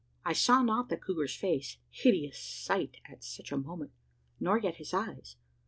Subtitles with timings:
[0.25, 3.91] I saw not the couguar's face hideous sight at such a moment
[4.39, 5.35] nor yet his eyes.